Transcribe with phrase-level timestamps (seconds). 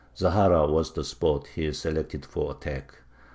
[0.17, 2.95] Zahara was the spot he selected for attack.